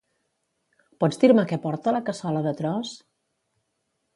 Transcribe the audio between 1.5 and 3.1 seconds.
què porta la cassola de tros?